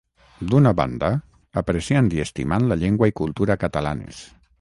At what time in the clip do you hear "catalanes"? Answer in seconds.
3.67-4.25